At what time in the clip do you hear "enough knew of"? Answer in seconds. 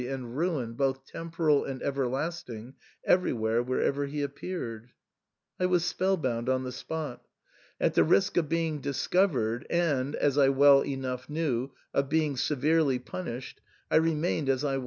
10.83-12.09